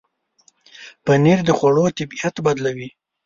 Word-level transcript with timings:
پنېر 1.05 1.39
د 1.45 1.49
خوړو 1.57 1.85
طبعیت 1.97 2.35
بدلوي. 2.45 2.89